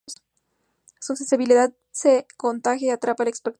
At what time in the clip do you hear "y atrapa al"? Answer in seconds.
2.87-3.27